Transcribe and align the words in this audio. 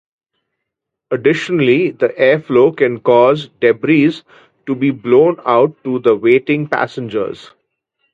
Additionally, 1.11 1.91
the 1.91 2.09
airflow 2.09 2.75
can 2.75 2.99
cause 3.01 3.49
debris 3.59 4.23
to 4.65 4.73
be 4.73 4.89
blown 4.89 5.39
out 5.45 5.75
to 5.83 5.99
the 5.99 6.15
waiting 6.15 6.67
passengers. 6.67 7.51